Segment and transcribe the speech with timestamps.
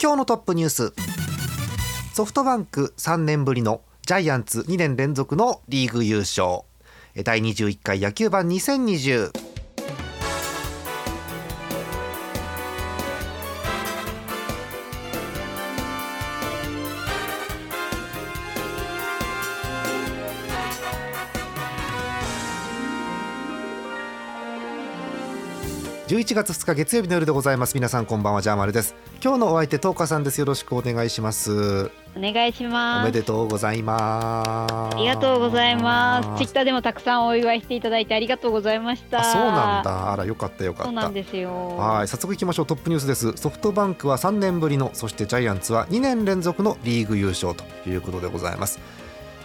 [0.00, 0.92] 今日のトップニュース。
[2.14, 6.60] ソフトバンク3年ぶりのジャイアンツ2年連続のリーグ優勝。
[7.24, 9.32] 第21回野球盤2020
[26.06, 27.74] 11月2日月曜日の夜でございます。
[27.74, 28.94] 皆さんこんばんはジャーマルです。
[29.20, 30.38] 今日のお相手トーカさんです。
[30.38, 31.90] よろしくお願いします。
[32.16, 33.02] お願いします。
[33.02, 34.94] おめでとうございます。
[34.94, 36.44] ありがとうございます。
[36.44, 39.18] ツイッターでもたくさんお祝いしていただいてありがとうございました。
[39.18, 40.12] あそうなんだ。
[40.12, 40.84] あらよかったよかった。
[40.84, 41.50] そうなんですよ。
[41.76, 42.66] はい早速いきましょう。
[42.66, 43.32] トップニュースです。
[43.32, 48.78] ソフトバンクは3年ぶりのそしてジャイアンツは2年連続のリーグ優勝ということでございます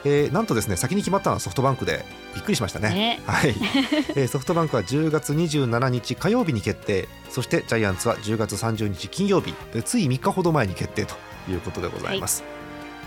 [0.06, 2.90] えー、なんとですね先に決まったのはソフトバンクでびっくりしましたね。
[2.90, 3.56] ねはい、
[4.16, 11.16] えー、ソフトバンクは10月27日火曜日に決定そしてジャイアンツは10月30日金曜日つい3日ほど前に決定と
[11.50, 12.42] いうことでございます。
[12.42, 12.48] は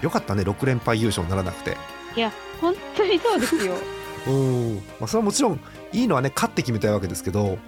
[0.00, 1.76] い、よかったね6連敗優勝にならなくて。
[2.16, 3.74] いや本当にそうですよ。
[4.26, 5.60] おまあ、それはもちろん
[5.92, 7.58] いいのはね勝って決めたいわけですけど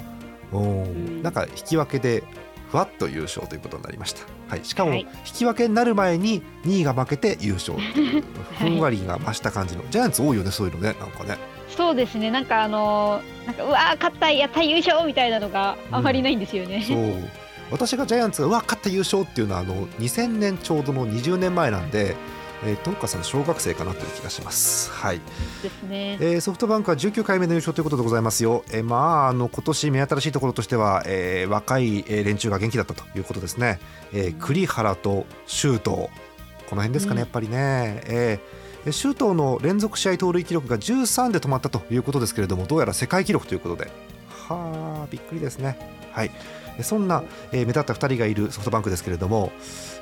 [0.50, 2.24] お、うん、なんか引き分けで
[2.70, 8.22] ふわっと優勝ということになりました、はい、しかも引き分けになる前に2位が負けて優勝っていう
[8.58, 11.38] ふんわりが増した感じの、ジャイアンツ多いよねそういうのねなんかね。
[11.68, 12.30] そうですね。
[12.30, 17.30] なんかあのー、なんかうわ勝ったやった優勝みたいなのがあまりないんですよね、うん、そう。
[17.70, 22.16] 私がジャイアンツがうわ勝った優勝っていうのはあの2000年ちょうどの20年前なんで
[22.64, 24.90] えー、トンカさん小学生かなという気がします。
[24.90, 25.20] はい。
[25.62, 26.18] ですね。
[26.20, 28.64] えー、ソフトバンクは19回目の優勝ということでございますよ。
[28.70, 33.78] えー、まああの今年目新しいところとしては、えー、若い連中が元気だったということですね。
[34.12, 36.08] えー、栗原と周東
[36.68, 38.02] この辺ですかね、うん、やっぱりね。
[38.06, 43.90] えー、周東の連続試合盗塁記録が13で止まったということですけれどもどうやら世界記録ということで
[44.48, 45.78] はあびっくりですね
[46.12, 46.30] はい
[46.82, 49.52] そんな、えー、目立った2人がいるソフトバンクですけれども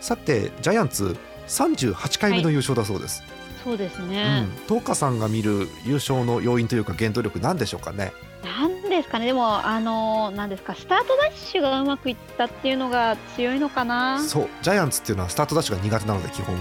[0.00, 1.16] さてジャイアンツ
[1.48, 3.30] 38回目の優勝だそうです、はい、
[3.64, 8.12] そうですね、うん、東花さんが見る優勝の要因というか原動力なんでしょうかね。
[8.44, 9.26] なんですかね。
[9.26, 14.22] でもあのなんですかスタートダッシュがうまくいったっていうのが強いのかな。
[14.22, 14.48] そう。
[14.62, 16.56] ジャイアンツっていうのはスタートダッシュが苦手なので基本、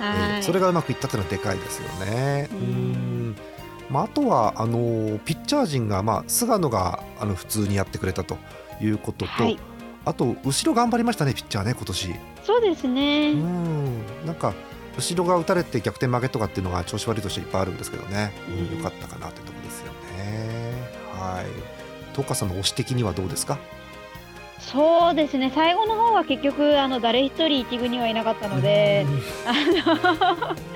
[0.00, 2.48] えー、それがうまくいったっていうのはでかいですよね。
[2.52, 3.36] うん。
[3.90, 8.38] まあ、あとはあのピッチャー陣が、まあ、菅野があの普通にやってくれたと
[8.80, 9.58] いうことと、はい、
[10.04, 12.14] あと後ろ頑張りましたねピッチャーね今年
[12.44, 13.32] そうですね。
[13.32, 14.02] うん。
[14.26, 14.54] なんか
[14.96, 20.72] 後ろが打たれて逆転負けとかっていうのが調子悪いとしていっぱいあるんですけどね、うん、よかったかなというところですよね。
[21.12, 21.46] はい。
[22.12, 23.58] 東花さんの推し的にはどうですか？
[24.60, 25.50] そうですね。
[25.54, 29.06] 最後の方は結局あの誰一人一軍にはいなかったので、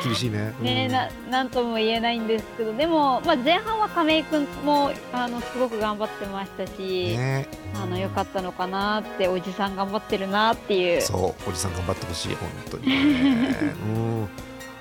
[0.02, 11.02] 厳しいね,、ねななんとも言えないんですけどでも、まあ、前半は亀井君もあのすごく頑張ってましたし、ね、あのよかったのかなっておじさん頑張ってるなっていう。
[11.02, 13.56] そうおじさん頑張ってほしい本当に、ね、
[13.96, 14.28] うん。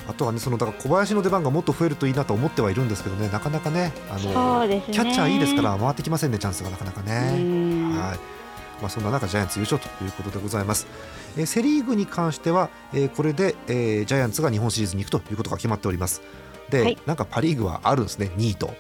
[0.07, 3.29] あとはねそのだから小林の出番がもっと増えるといいなと思ってはいるんですけどね。
[3.29, 7.13] なかなかねあの、ね、キャッチャーいいですから回ってきませんねチャンスがなかなかね。
[7.97, 8.42] はい
[8.83, 10.87] まあ、そんな中ジャイアンツ優勝ということでございます、
[11.37, 16.21] えー、セ・リーグに関しては、えー、これで、えー、ジャイアンツが日本シリーズに行くということが決まっております。
[16.69, 18.73] で、はい、なんかパ・リーグはあるんですね2位と。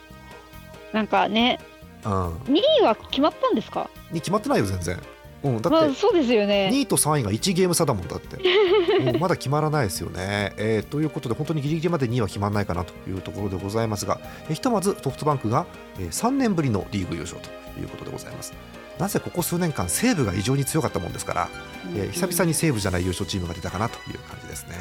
[0.91, 1.57] なんかね、
[2.03, 3.89] うん、2位は決まったんですか？
[4.11, 4.99] に決まってないよ全然。
[5.43, 6.69] うん、だって、そうですよね。
[6.71, 8.37] 2位と3位が1ゲーム差だもんだって。
[9.11, 10.89] うまだ決まらないですよね、えー。
[10.89, 15.65] ということで本当にギリギリまで2位は決まらないかなというところでございますが、えー、ひとまずソフトバンクが、
[15.99, 17.49] えー、3年ぶりのリーグ優勝と
[17.79, 18.53] いうことでございます。
[18.99, 21.49] なぜここ数年間西武が異常に強かったもんですから、
[21.95, 24.75] えー、久々に西武じゃない優勝チームが出たかなという感じですね。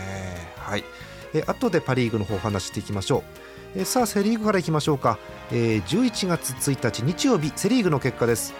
[0.56, 0.84] はい、
[1.34, 3.22] えー、後でパ・リーグの方お話していきましょう。
[3.74, 5.18] えー、さあセ・リーグからいきましょうか、
[5.50, 8.54] えー、11月1日日曜日セ・リーグの結果です。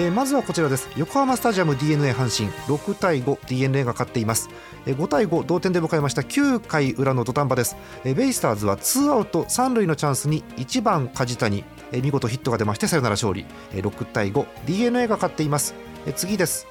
[0.00, 0.88] えー、まずはこちらです。
[0.96, 2.48] 横浜スタジアム d n a 阪神。
[2.68, 4.48] 6対 5d n a が勝っています、
[4.86, 6.22] えー、5対5同点で迎えました。
[6.22, 15.74] 9回裏の土壇場です、えー、ベイスターズは2アウト3塁のチャンスに1番梶谷、え、見事ヒットが出ましてサヨナラ勝利、え、6対 5d n a が勝っています、
[16.06, 16.66] え、次です。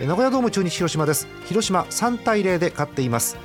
[0.00, 1.26] 名古屋ドーム中日広島です。
[1.46, 3.38] 広島3対0で勝っています。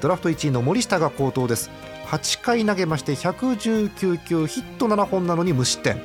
[0.00, 1.70] ドラフト1位の森下が好投です。
[2.06, 6.00] 8回投げまして119球ヒット7本なのに無失点。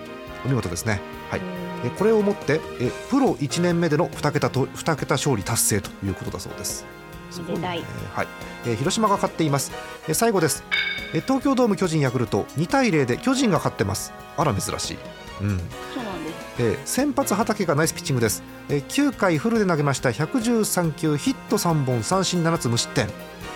[0.46, 1.00] お見事ですね。
[1.30, 1.42] はい。
[1.98, 2.60] これをもって
[3.10, 6.86] プロ1年目での2桁と2桁勝利達成ということだそうです。
[7.42, 8.28] めでたい、ね、はい、
[8.66, 9.72] えー、広島が勝っています、
[10.08, 10.64] えー、最後です、
[11.14, 12.44] えー、東京ドーム巨人ヤクルト。
[12.58, 14.14] 2対0で巨人が勝ってます。
[14.38, 14.98] あら珍しい。
[15.42, 15.58] うん、
[15.94, 20.10] そうなんです、えー、先発畑がナイスピッチングです、えー、9回フルで投げました。
[20.10, 23.08] 113球ヒット3本三振7つ無失点。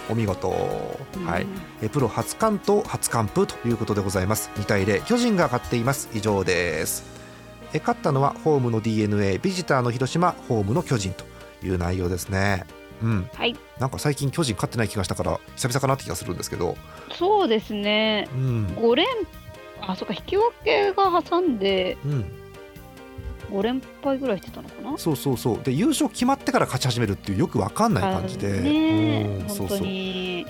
[0.10, 1.46] お見事、はい、
[1.82, 4.50] えプロ初完投初完封ということでございます。
[4.56, 6.10] 2対0巨人が勝っています。
[6.14, 7.04] 以上です。
[7.74, 10.34] え勝ったのはホームの d n a ビジターの広島。
[10.48, 11.26] ホームの巨人と
[11.66, 12.66] いう内容ですね
[13.02, 16.76] うん、はい、なんか最近巨人勝ってない気がしたから久々かなって気がするんですけど。
[17.18, 19.06] そうですね、うん、5連
[19.82, 22.26] あそっか引き分けが挟んで、うん、
[23.52, 24.98] 5連敗ぐらいしてたのかな？
[24.98, 25.62] そうそうそう。
[25.62, 29.80] で優勝決まってから勝ち始めるっていうよくわかんない感じで、ね、そうそう。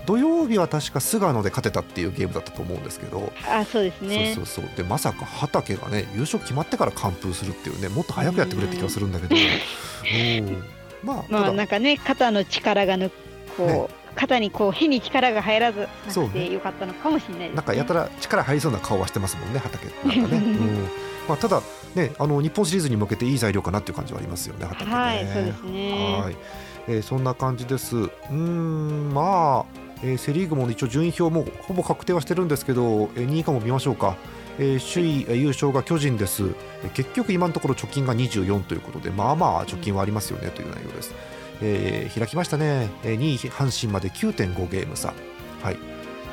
[0.05, 3.33] 土曜日は確か菅野で勝てたっていうゲームだったと思うんですけど。
[3.45, 4.33] あそうですね。
[4.33, 4.75] そうそうそう。
[4.77, 9.35] でまさか畠がね優勝決まってから完封するっていうねもっと早くやってくれって気がするんだけど、
[11.07, 13.09] まあ、まあなんかね肩の力が抜
[13.55, 13.87] こう、ね。
[14.15, 20.87] 肩にこう変に力が入らずなくてよかったのかもしれないです、ね、なんかやたら力入りそうな顔はしてますもんね畑なんかね、 うん。
[21.29, 21.61] まあ、ただ
[21.93, 24.91] ねあの日本シリーズに向けていい材料かなっていう感じはありますよね畑ね。
[24.91, 26.19] はいそうですね。
[26.19, 26.35] はい、
[26.87, 27.95] えー、そんな感じです。
[27.95, 34.15] うんまあ、えー、セ・リーグも一応順位表もほぼ確定はしてるんですけど、えー、2位以下も見ましょうか
[34.59, 36.43] えー、首位優勝が巨人です、
[36.93, 41.13] 結局今のところ貯金が24ということでまあまあ貯金はありますよねという内容です、
[41.61, 45.13] えー、開きましたね、えー、2位阪神まで9.5ゲーム差。
[45.63, 45.75] はい。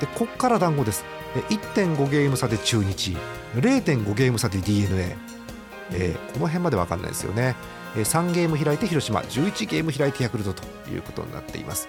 [0.01, 1.05] でここから団子です。
[1.49, 3.17] 1.5ゲーム差で中日。
[3.57, 5.17] 0.5ゲーム差で d n a
[5.93, 7.55] えー、この辺まで分かんないですよね、
[7.95, 9.21] えー、3ゲーム開いて広島。
[9.21, 11.89] 11ゲーム開いてヤクルトということになっています。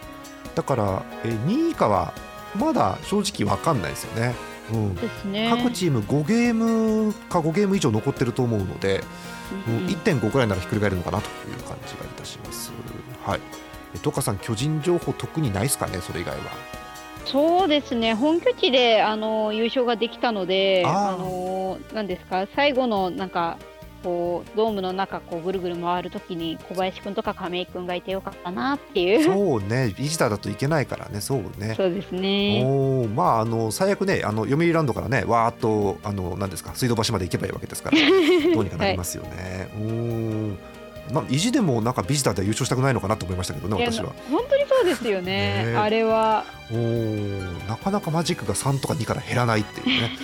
[0.53, 2.13] だから、えー、2位以下は
[2.57, 4.33] まだ正直分かんないですよね、
[4.71, 5.49] うん、ですね。
[5.49, 9.03] 各チーム5ゲームか5ゲーム以上残ってると思うので、
[9.67, 12.71] うん、1.5くらいならひっくり返るのかなという感じがいたします。
[13.23, 13.39] はい。
[13.99, 16.43] 戸川さん巨人情報特にないですかねそれ以外は。
[17.25, 23.57] そうですね、本拠地であの優勝ができたので、あのなんですか、最後のなんか、
[24.05, 29.23] こうドームの中こうぐるぐる回るときに小林君とか亀井君がいてよかったなっていう。
[29.23, 29.95] そうね。
[29.97, 31.21] ビジターだといけないからね。
[31.21, 31.73] そうね。
[31.75, 32.63] そうですね。
[32.63, 37.97] おまああの最悪ねあの読売ランドからねわーっとあのなんですか水道橋まで行けばいいわけですから
[38.53, 40.75] どうにかなりますよね、はい、お
[41.13, 44.13] まあ、意地でもなんかビジターで優勝したくないのかなと思いましたけどね、私は。
[44.31, 44.54] 本当に
[44.85, 46.45] そうですよね、ねあれは。
[46.71, 46.75] お
[47.67, 50.17] なかなかマジックが3とか2から減らないっていうね、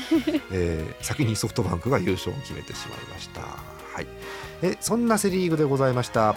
[0.52, 3.42] えー、先にソフトバンクが優勝を決めてしまいました。
[3.42, 4.08] はい、
[4.62, 6.36] えそんなセ・リーグでございました。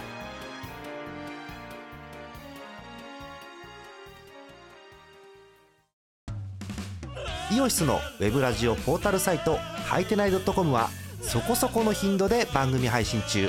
[7.52, 10.88] イオシスのウェブラジオポータルサイトハイテナイドットコムは
[11.20, 13.48] そこそこの頻度で番組配信中。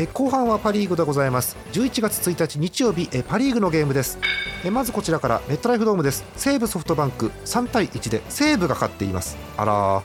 [0.00, 1.56] え後半はパ・リーグでございます。
[1.72, 4.16] 11月1日日曜日えパ・リーグのゲームです。
[4.64, 6.24] えまずこちらからメットライフドームです。
[6.36, 9.36] 西武ソフトバンク3対1で西武が勝っています。
[9.56, 10.02] あら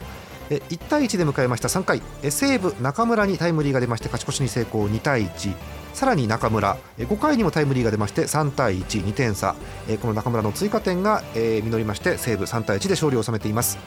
[0.49, 1.69] え1対1で迎えました。
[1.69, 2.01] 3回。
[2.23, 4.89] え西武中村にタイムリーが出まして勝ち越しに成功。
[4.89, 5.53] 2対1
[5.93, 6.75] さらに中村。
[6.97, 9.53] 5回にもタイムリーが出まして3対12点差。
[10.01, 13.77] この中村の追加点が実りまして西武3対1で勝利を収めています。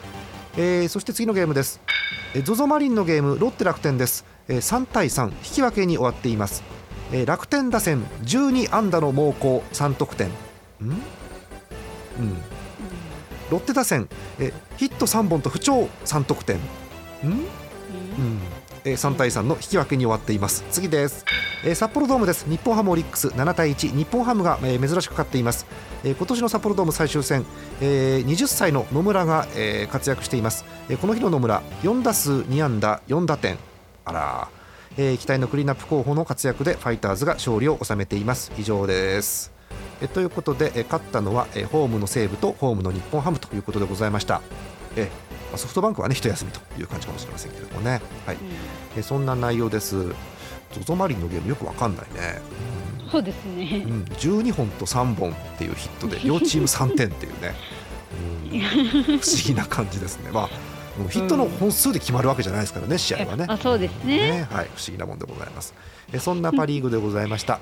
[0.54, 1.80] そして次のゲームです。
[2.34, 4.24] ZOZO マリンのゲームロッテ楽天です。
[4.48, 6.62] 3対3引き分けに終わっています。
[7.26, 10.28] 楽天打線12安打の猛攻3得点。
[10.80, 10.88] うん？
[10.88, 10.98] うん。
[13.50, 14.08] ロッテ打線
[14.76, 16.58] ヒット3本と不調3得点。
[17.24, 17.30] うん。
[17.30, 17.40] うん。
[18.84, 20.64] 3対3の引き分けに終わっています。
[20.70, 21.24] 次です。
[21.74, 22.46] 札幌ドームです。
[22.48, 25.66] 日本ハムオリックス7対1日本ハムが珍しく勝っています。
[26.04, 27.44] 今年の札幌ドーム最終戦
[27.80, 29.48] 20歳の野村が
[29.90, 30.64] 活躍しています。
[31.00, 33.58] この日の野村4打数2安打4打点
[34.06, 34.48] あら、
[34.96, 38.52] えー、期待のクリーンアップ候補の活躍でファイターズが勝利を収めています。
[38.56, 39.52] 以上です。
[40.00, 44.42] えということで、え勝ったのは、えホームの西武とホームの日本ハムということでございました。
[44.94, 45.10] え
[45.56, 48.42] ソフトバンクはね一休みという感じかもしれませんけれどもね、はい、うん、
[48.96, 49.96] えそんな内容です。
[50.72, 52.40] ZOZO マリンのゲームよくわかんないね、
[53.04, 57.54] うん、そうですね、うん、12本と3本っていうヒットで 両チーム3点っていうね、
[58.52, 58.60] うん、
[59.02, 60.30] 不思議な感じですね。
[60.32, 60.48] まあ
[60.98, 63.46] もうヒットの本数で決まるわけじゃないですからね、試合はね。
[63.48, 65.74] あそうですね、ね、はい、不思議なもんでございます。
[66.12, 67.60] えそんなパ・リーグでございました。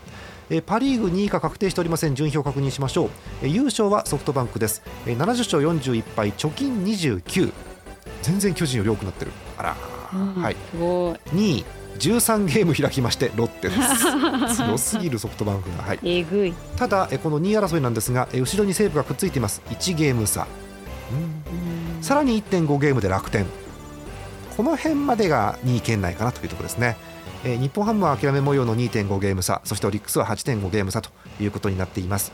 [0.50, 2.14] えパ・リーグ2位が確定しておりません。
[2.14, 3.10] 順位表確認しましょう、
[3.42, 7.52] え優勝はソフトバンクです、え70勝41敗貯金29
[8.22, 9.32] 全然巨人より多くなってる。
[9.58, 9.76] あら、
[10.12, 10.56] うん、はい。
[10.70, 11.36] すごい。
[11.36, 11.64] 2位
[11.98, 14.56] 13ゲーム開きましてロッテです。
[14.56, 16.54] 強すぎるソフトバンクが、はい、えぐい。
[16.76, 19.62] ただこの2位争いなんですが後ろに西武がくっついています。
[19.70, 20.46] 1ゲーム差、
[21.12, 21.43] うん、
[22.04, 23.46] さらに1.5ゲームで楽天。
[24.58, 26.99] この辺までが2位圏内かなというところですね、
[27.44, 31.08] えー、日本ハムは諦め模様の2.5ゲーム差そしてオリックスは8.5ゲーム差と
[31.40, 32.30] いうことになっています。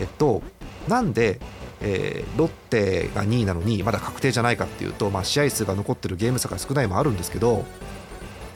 [0.00, 0.42] えっと
[0.86, 1.40] なんで
[1.82, 7.64] えー、ロッテが2位なのにまだ確定じゃないかっていうと、まあ、試合数が残ってるゲーム差が少ないもあるんですけど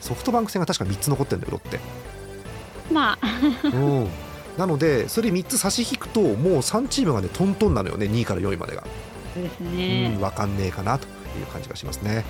[0.03, 1.81] ソフトバンク戦が確か3つ残ってるんだよロッテ。
[2.93, 3.27] まあ。
[3.65, 4.09] うん。
[4.59, 8.85] なのでそれ3つ差し引くともう3チームがねトントンなのよね2位から4位までが。
[9.43, 12.25] ですね、うん、分かんねえかなという感じがしますね。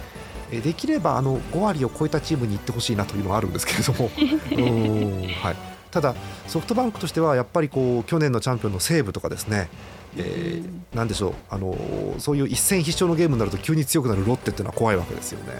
[0.50, 4.10] えできればあの5割を超えたチームに行ってほしいなというのはあるんですけれども。
[5.42, 5.56] はい、
[5.90, 6.14] ただ
[6.46, 9.68] ソフトバンクとしてはやっぱりこう去年のチャンピオンの西武とかですね。
[10.16, 11.34] えー、なんでしょう。
[11.50, 11.76] あの
[12.18, 15.52] そういう一戦必勝のゲームになると急に強くなるロッテっていうのは怖いわけですよね、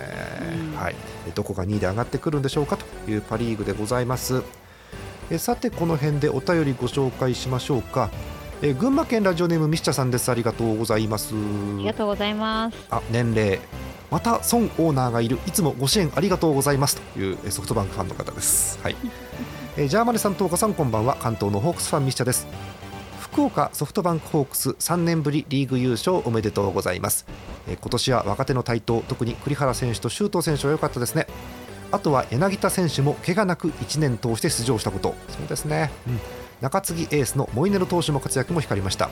[0.77, 0.95] はい、
[1.35, 4.43] どこが2位で上がってくるんでしょうかというパ・リーグでございます。
[5.31, 8.11] えさてこの辺でお便りご紹介しましょうか。
[8.67, 10.31] え群馬県ラジオネームミスチャさんです。
[10.31, 11.35] ありがとうございます。
[11.35, 11.39] あ
[11.81, 12.87] りがとうございます。
[12.91, 13.61] あ年齢。
[14.11, 15.39] また孫オーナーがいる。
[15.47, 16.97] いつもご支援ありがとうございます。
[16.97, 18.79] というソフトバンクファンの方です。
[18.83, 18.97] はい。
[19.77, 21.19] えジャーマネさんと岡さんこんばんは。
[21.21, 22.47] 関東のホークスファンミスチャです。
[23.21, 27.27] 福岡ソフトバンクホークス3年ぶりリーグ優勝おめでとうございます。
[27.69, 31.27] 今年は若手の台頭特に栗原選手と周東選手は良かったですね。
[31.93, 35.15] あとは柳田選手も怪我なく1年通して出場したこと。
[35.29, 36.21] そうですね、うん、
[36.65, 39.11] 中継ぎエースのモイネル投手も活躍も光りました。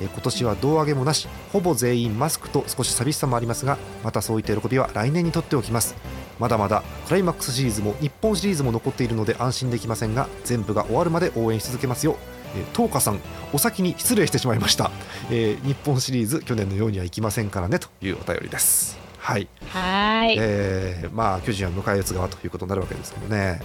[0.00, 5.94] 今年は胴上げもなしほぼ全員マスクと少し寂しさもありますがまたそういった喜びは来年にとっておきます。
[6.38, 12.16] まだまだクライマックスシリーズも日本シリーズも残っているので安心できませんが全部が終わるまで応援し続けますよ。
[12.54, 13.20] えー、東さん
[13.54, 14.90] お先に失礼してしまいました、
[15.30, 18.98] えー、日本シリーズ去年のようにはいきませんからねというお便りです。
[19.16, 19.48] はい。
[19.68, 23.60] はい、えー、まあ巨人は迎え撃つ側ということになるわけですけどね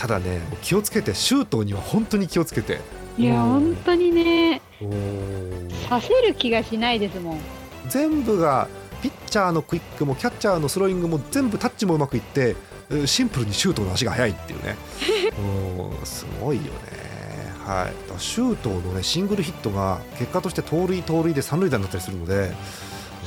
[0.00, 2.80] ただね気をつけて周東には本当に気をつけて。
[3.18, 4.62] いや本当にね。
[5.90, 7.40] させる気がしないですもん。
[7.86, 8.66] 全部が
[9.02, 12.56] ピッチャーのクイックもキャッチャーのスローイングも全部タッチもうまくいって
[13.04, 14.76] シンプルにシュートの足が速いっていうね。
[16.02, 16.70] すごいよね。
[17.66, 22.52] はい、シュートの、ね、シングルヒットが結果として盗塁、盗塁で三塁打になったりするので。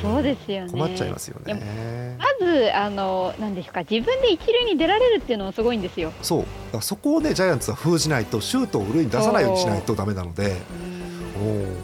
[0.01, 0.71] そうですよね。
[0.71, 2.17] 困っちゃいますよね。
[2.17, 6.11] まずあのなんですか自分で一塁に出られるっていうのもすごいんですよ。
[6.21, 6.81] そう。
[6.81, 10.57] そこをねジャイアンツは封じないとシュートを塁に出さないようにしないとだめなので。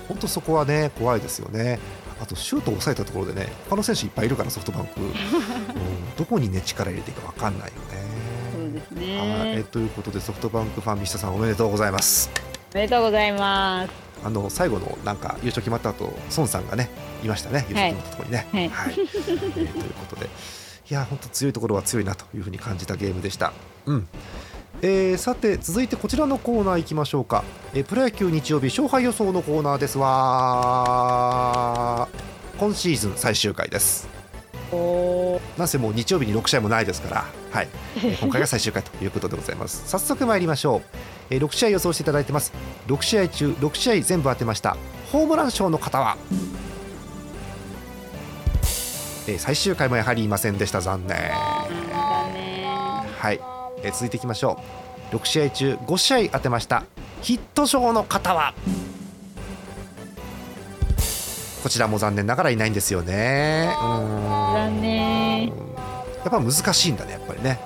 [0.08, 1.80] 本当そこはね怖いですよね。
[2.22, 5.00] あとシュートを抑えたところでね他の選手いっぱいいるからソフトバンク。
[6.18, 8.10] どこにね力入れていいか分かんないよね。
[8.54, 9.54] そうですね。
[9.56, 9.64] はい。
[9.66, 12.30] ということでソフトバンクファン、ミシタさんおめでとうございます。
[12.74, 14.09] おめでとうございます。
[14.24, 16.90] あの最後のなんか優勝決まった後孫さんがね
[17.24, 17.66] いましたね。
[17.70, 18.48] 優勝決まったところにね。
[18.52, 20.30] はい、はい、えー、ということで。
[20.90, 23.54] いや本当強いところは強いなというふうに感じたゲームでした。
[23.86, 24.08] うん。
[24.82, 30.48] えー、さて続いてこちらのコーナーいきましょうか、えー、プロ野球日曜日勝敗予想のコーナーですわ
[32.58, 34.08] 今シーズン最終回です
[35.58, 37.68] なんせもう日曜日に6試合もないですから、はい、
[37.98, 39.88] えー、今回が最終回ということでございます。
[39.88, 40.82] 早速参りましょう、
[41.30, 42.54] えー、6試合予想していただいてます。
[42.88, 44.78] 6試合中6試合全部当てました。
[45.12, 46.18] ホームラン賞の方は、
[49.28, 50.82] えー、最終回もやはりいませんでした。
[50.82, 51.18] 残念。
[51.18, 53.40] はい。
[53.84, 54.62] え続いていきましょ
[55.12, 55.16] う。
[55.16, 56.84] 6試合中5試合当てました。
[57.22, 58.54] ヒット賞の方は？
[61.62, 63.70] こちらも残念ながらいないんですよね。
[63.82, 65.09] 残念
[65.48, 67.60] やっぱ難しいんだねやっぱりね、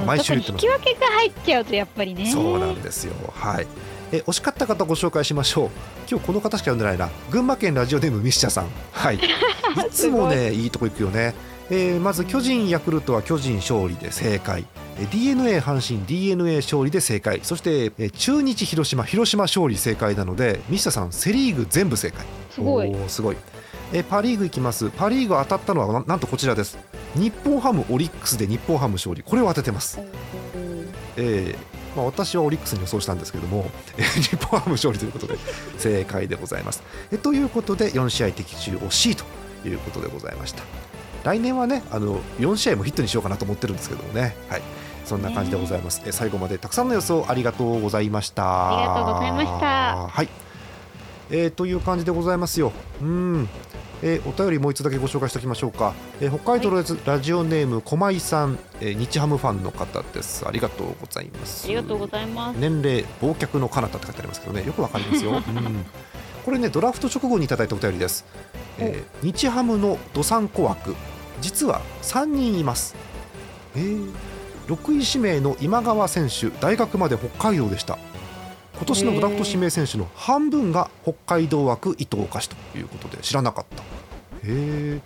[0.00, 2.30] うん、毎週引き分けが入っちゃうとやっぱりね。
[2.30, 3.14] そうなんですよ。
[3.32, 3.66] はい。
[4.10, 5.70] え惜しかった方ご紹介しましょう。
[6.10, 7.10] 今日この方しか読んでないな。
[7.30, 8.68] 群馬県ラジオネームミスチャさん。
[8.92, 9.16] はい。
[9.20, 9.20] い
[9.92, 10.66] つもねい。
[10.66, 11.34] いとこ行くよね。
[11.70, 14.64] えー、まず巨人、ヤクルトは巨人勝利で正解。
[15.10, 17.40] d n a 阪神 d n a 勝利で正解。
[17.42, 22.24] そして、えー、中日、広島広島勝利正解なので西田さん、セ・リーグ全部正解。
[22.50, 22.96] すごい。
[23.06, 23.36] すごい、
[23.92, 24.90] えー、パ・リーグいきます。
[24.90, 26.78] パ・リーグ当たったのはなんとこちらです。
[27.14, 29.22] 日本ハム、オリックスで日本ハム勝利。
[29.22, 29.98] これを当ててます、
[31.16, 35.38] えーまあ、私はオリックスに予想したんですけども、えー、日本ハム勝利ということで
[35.78, 39.24] 正解でございます、えー、ということで4試合的中惜しいと
[39.66, 40.62] いうことでございました。
[41.24, 44.62] 来年はねあの4試合もヒットにしようかなと思ってるんですけどもね、はい、
[45.04, 48.44] そんな感じでございます、え最後までたくさんの予想ありがとうございました。
[48.44, 49.96] ありがとうございました。
[50.08, 50.28] はい、
[51.30, 52.72] えー、という感じでございますよ。
[53.02, 53.48] うん。
[54.02, 60.46] えー、お便りもう一つだけご紹介しておきましょうか、えー、北海道ラジ,、ラジオネーム駒井さん、えー、日ハムファンの方です。
[60.46, 61.66] ありがとうございます。
[61.66, 62.58] ありがとうございます。
[62.58, 64.64] 年齢忘却の彼方って書いてありますけどね。
[64.64, 65.86] よくわかりますよ、 うん、
[66.44, 68.24] これねドラフト直後にいただいたお便りです、
[68.78, 70.94] えー、日ハムのどさんこ枠。
[71.40, 72.94] 実は3人います。
[73.74, 74.12] えー、
[74.68, 77.98] 6位指名の今川選手大学まで北海道でした
[78.78, 83.82] 今年のドラフト指名選手の半分が北海道枠伊藤菓子ということで知らなかった。
[83.82, 83.86] へ
[84.44, 85.00] え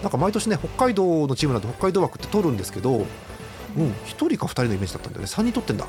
[0.00, 5.28] なんか毎年ね北海道のチームなんで北海道枠って取るんですけど、うん、1人か2人のイメージだったんだよね。
[5.28, 5.86] 3人取ってんだ。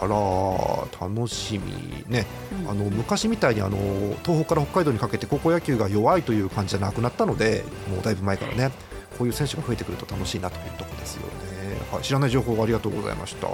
[0.00, 2.24] あら楽しみね、
[2.68, 3.76] あの昔みたいにあの
[4.24, 8.70] 東北から北海道にかけて高校野球が弱いという感じじゃなくなったのでもうだいぶ前からね
[9.18, 13.48] こういう選手が増えてくると楽しいなというところですよね、はい、知らない情報ありがとうございました。
[13.48, 13.52] は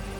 [0.00, 0.13] い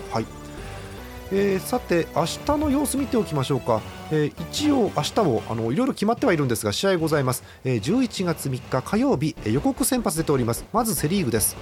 [1.37, 10.65] えー、さて明日の様子見ておきましょうか、えー、一応明日もあのいろいろ決まってはいるんですが試合ございます、えー、11月3日火曜日、え予告先発出ております。
[10.73, 11.57] まずセ・リーグです。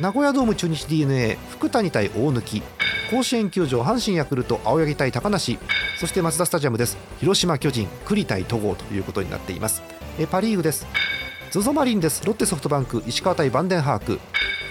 [0.00, 2.62] 名古屋ドーム中日 d n a 福谷対大貫。
[3.10, 5.58] 甲子園球場阪神ヤクルト青柳対高梨。
[5.98, 6.96] そしてマツダスタジアムです。
[7.18, 9.82] 広島巨人栗対戸郷ということになっています、
[10.18, 10.86] えパ・リーグです。
[11.50, 12.24] ZOZO マリンです。
[12.24, 14.20] ロッテソフトバンク石川対バンデンハーク。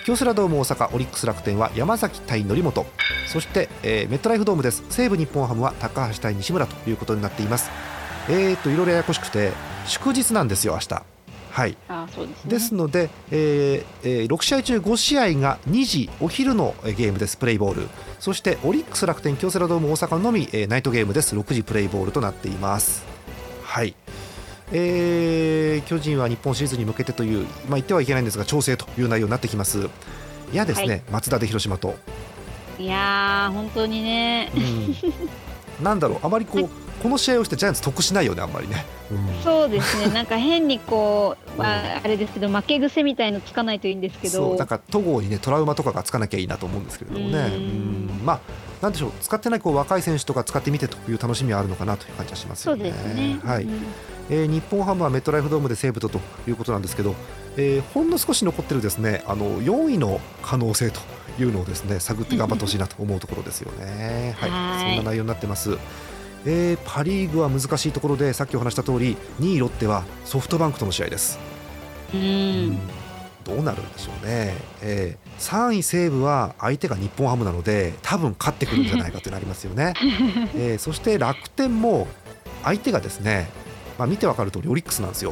[0.07, 2.85] 京セラドーム大阪オリックス楽天は山崎対則本。
[3.27, 4.85] そして、えー、メットライフドームです。
[4.89, 7.69] 西武日本ハムは高橋対西村ということになっています。
[8.29, 9.51] えーといろいろややこしくて
[9.85, 11.03] 祝日なんですよ明日。
[11.51, 11.77] はい。
[11.89, 17.89] あそうです、ね、ですので、えーえー、6試合中5試合が2時お昼のゲームですプレイボール。
[18.21, 21.35] そしてオリックス楽天京セラドーム大阪のみ、えー、ナイトゲームです。
[21.35, 23.03] 6時プレイボールとなっています。
[23.61, 23.93] はい
[24.71, 29.89] えー、巨人は日本シリーズに向けてという、まあ、言ってはいけないんですが調整という内容になってきます。
[30.51, 31.95] いやですね、はい、松田で広島と。
[32.79, 34.51] いや本当にね、
[35.79, 36.69] うん、なんだろうあまりこう
[37.01, 40.07] この試合をしてジャイアンツ得しないよねあんまりね、うん、そうですね。
[40.13, 44.55] なんか変にこう、まあ、あれですけど負け癖みたいのつかないといいんですけど。
[44.55, 47.37] なんか戸郷にねトラウマとかがつかなきゃいいなと思うんですけれどもね。
[47.55, 48.21] うん。
[48.23, 48.39] まあ
[48.81, 52.83] なんでしょう使ってないこう若い選手とか使ってみてという楽しみはあるのかなという感じはしますよね。
[52.83, 53.39] そうですね。
[53.43, 53.85] はい、うん
[54.29, 57.15] えー、日本ハムはメットライフドームで西武とということなんですけど、
[57.55, 60.99] えー、ほんの少し残ってるですねあの4位の可能性と
[61.39, 64.35] いうのをですね探って頑張ってほしいなと思うところですよね。
[64.37, 64.95] はい、はい。
[64.95, 65.77] そんな内容になってます。
[66.45, 71.39] えー、パ・リーグは難しいところでさっきお話した通り2位ロッテはソフトバンクとの試合です。
[72.13, 72.77] うん、
[73.43, 79.93] どうなるんでしょうね、えー、3位西武は相手が日本ハムなので多分勝ってくるんじゃないかというのありますよね、
[80.55, 82.07] えー、そして楽天も
[82.63, 83.49] 相手がですね
[83.97, 85.31] まあ、見て分かる通りオリックスなんですよ、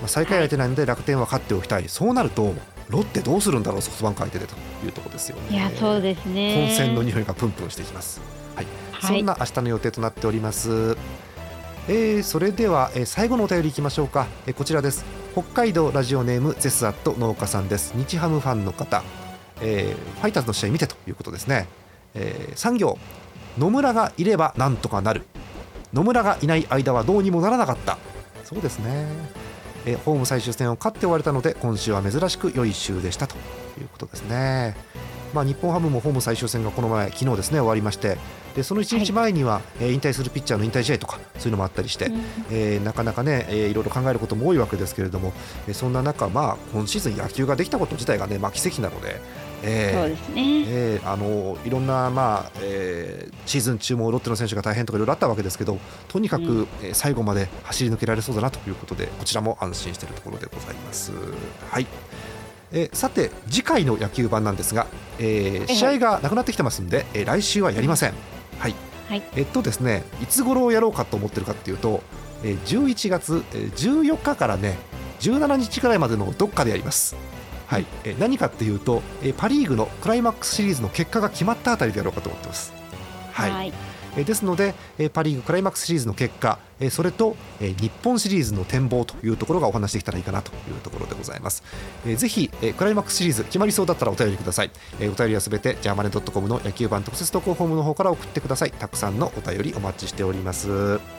[0.00, 2.54] まあ、最下位相手なので楽天は勝っておきたい、そうなると
[2.88, 5.56] ロッテどうするんだろうソフトバンク相手でというところですよね。
[5.56, 6.68] いやそうですね。
[6.68, 8.20] 混戦の匂いがプンプンしてきます、
[8.56, 10.96] はい、はい、そんな明日の予定となっております、
[11.88, 15.04] えー、それでは、えー、最後のお便りいきましょうか、えー、こちらです。
[15.32, 17.94] 北海道ラジオネームゼスアット農家さんです。
[17.96, 19.04] 日ハムファンの方、
[19.60, 21.68] えー、ファイターズの試合見てということですね、
[22.14, 22.98] えー、産業。
[23.58, 25.24] 野村がいればなんとかなる
[25.92, 27.98] 野村がいない間はどうにもならなかった
[28.44, 29.06] そうですね
[29.86, 33.36] えホーム最終戦を勝って終われたので今週は珍しく良い週でしたと
[33.80, 34.76] いうことですね。
[35.34, 38.16] まあ、日本ハムもホーム最終戦がこの前、昨日ですね終わりまして
[38.56, 45.34] でその1日前には、はい、引退するピッチャーの引退試合とかそういうのもあったりして、うん、えー、なかなかね、えー、いろいろ考えることも多いわけですけれども、
[45.66, 49.20] えー、そんな中、まあ、今シーズン野球ができたこと自体がね、まあ、奇跡なので。
[49.62, 61.12] えー、そうですね、えー、あのいろんな、まあえー、シーズン中もロッテの選手が大変とかいろいろあったわけですけどとにかく、うん、えー、最後まで走り抜けられそうだなということでこちらも安心しているところでございます。
[61.70, 61.86] はい。
[62.70, 64.86] えー、さて次回の野球版なんですが、
[65.18, 68.14] えー、試合がなくなってきてますんで、えー、来週はやりません。
[68.58, 68.74] はい、
[69.08, 72.02] はい、えっとですねいつ頃やろうかと思ってるかっていうと、
[72.44, 74.76] えー、11月14日からね
[75.20, 77.16] 17日くらいまでのどっかでやります。
[77.68, 82.72] はい、えー、何かっていうと、えー、パ・リーグのクライマックスシリーズの結果が決まったあたりでやろうかと思ってます。
[83.32, 83.72] はい、はい。
[84.16, 91.62] えですので、えパ・リーグクライマックスシリーズの結果、えそれと、え日本シリーズの展望というところがお話できたらいいかなというところでございます、
[92.06, 98.72] えー、ぜひ、えクライマックスシリーズ決まりそうだったらお便りください、えお便りはすべてジャーマネドットコムの野球版特設投稿フォームの方から送ってください。
[98.72, 101.17] たくさんのお便りお待ちしております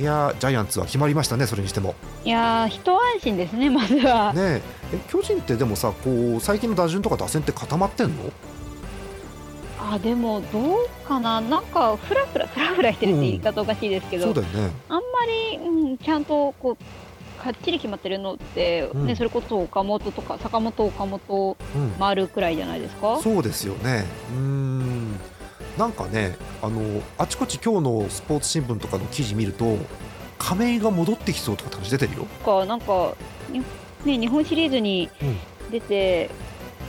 [0.00, 1.94] いやジャイアンツは決まりましたね、それにしても。
[2.24, 4.32] いや一安心ですね、 まずは。
[4.32, 4.98] ねえ。
[5.08, 8.14] 巨人ってでもさこう、最近の打順とか打線って固まってんの？
[9.80, 11.40] あでもどうかな。
[11.40, 14.72] なんかふらふらふらふらしてるって言い方おかしいですけど、うん、そうだよね。
[14.88, 15.02] あんま
[15.52, 21.56] り、うん、ちゃんとこうかっちり決まってるのって、うん、ね、それこそ岡本とか坂本岡本
[21.98, 24.04] 回るくらいじゃないですか、うん、そうですよね。
[24.32, 24.77] うん
[25.78, 29.78] なんかねあのあちこち今日のスポーツ新聞とかの記事見ると
[30.38, 32.24] 亀井が戻ってきそうとかって話出てるよ。
[32.44, 33.14] かなんか
[34.04, 35.08] ね日本シリーズに
[35.70, 36.30] 出て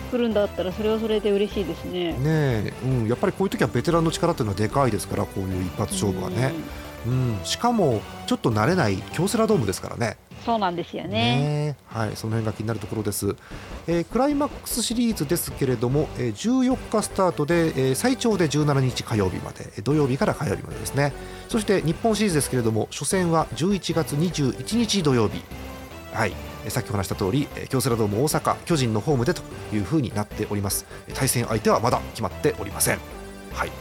[0.09, 2.13] くるんだったらそれはそれで嬉しいですね。
[2.13, 6.53] ねうん、やっぱりこういう時はベテランの力っていうのはでかいですからこういう一発勝負はね。
[7.05, 10.17] うん、しかもちょっと慣れない京セラドームですからね。
[10.45, 13.35] そうなんですよね、ね、はい、その辺が気になるところです、
[13.87, 21.13] えー、クライマックスシリーズですけれども、えー、14日スタートで、えー、最長で17日火曜日まで土曜日から火曜日までですね。
[21.47, 25.43] そして日本シリーズですけれども初戦は11月21日土曜日。
[26.13, 26.33] はい。
[26.67, 29.41] さっきお話した通り京セラドーム大阪巨人のホームでと
[29.73, 30.85] いうふうになっております。
[31.13, 32.99] 対戦相手はまだ決まっておりません。
[33.53, 33.71] はい。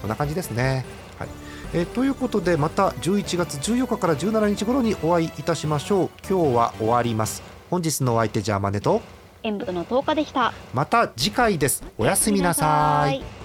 [0.00, 0.84] こんな感じですね。
[1.18, 6.10] はいえということでまた11月14日から17日頃にお会いいたしましょう。
[6.28, 7.42] 今日は終わります。
[7.70, 9.00] 本日のお相手ジャーマネと
[9.42, 10.52] 演舞の10日でした。
[10.74, 11.82] また次回です。
[11.96, 13.41] おやすみなさい